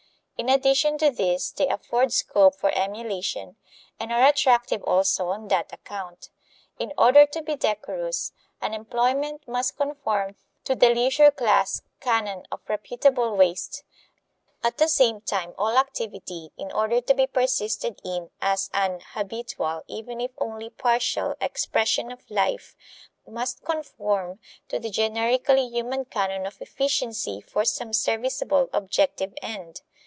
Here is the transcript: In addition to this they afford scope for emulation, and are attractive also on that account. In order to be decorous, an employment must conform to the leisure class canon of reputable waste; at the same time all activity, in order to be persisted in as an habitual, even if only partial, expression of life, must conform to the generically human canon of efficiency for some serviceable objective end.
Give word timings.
In 0.37 0.49
addition 0.49 0.97
to 0.97 1.11
this 1.11 1.51
they 1.51 1.67
afford 1.67 2.11
scope 2.11 2.55
for 2.55 2.71
emulation, 2.71 3.57
and 3.99 4.11
are 4.11 4.25
attractive 4.27 4.81
also 4.85 5.27
on 5.27 5.49
that 5.49 5.71
account. 5.71 6.31
In 6.79 6.91
order 6.97 7.27
to 7.27 7.43
be 7.43 7.55
decorous, 7.55 8.31
an 8.59 8.73
employment 8.73 9.47
must 9.47 9.77
conform 9.77 10.35
to 10.63 10.73
the 10.73 10.89
leisure 10.89 11.29
class 11.29 11.83
canon 11.99 12.47
of 12.51 12.67
reputable 12.67 13.35
waste; 13.35 13.83
at 14.63 14.79
the 14.79 14.87
same 14.87 15.21
time 15.21 15.53
all 15.59 15.77
activity, 15.77 16.51
in 16.57 16.71
order 16.71 17.01
to 17.01 17.13
be 17.13 17.27
persisted 17.27 17.99
in 18.03 18.31
as 18.41 18.71
an 18.73 19.01
habitual, 19.13 19.83
even 19.85 20.19
if 20.19 20.31
only 20.39 20.71
partial, 20.71 21.35
expression 21.39 22.11
of 22.11 22.31
life, 22.31 22.75
must 23.27 23.63
conform 23.63 24.39
to 24.69 24.79
the 24.79 24.89
generically 24.89 25.69
human 25.69 26.03
canon 26.03 26.47
of 26.47 26.59
efficiency 26.63 27.41
for 27.41 27.63
some 27.63 27.93
serviceable 27.93 28.71
objective 28.73 29.35
end. 29.43 29.81